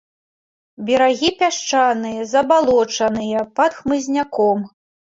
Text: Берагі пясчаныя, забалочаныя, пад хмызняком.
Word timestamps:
Берагі 0.87 1.29
пясчаныя, 1.41 2.27
забалочаныя, 2.35 3.49
пад 3.61 3.71
хмызняком. 3.81 4.71